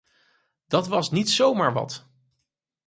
[0.67, 2.09] Dat was niet zo maar wat.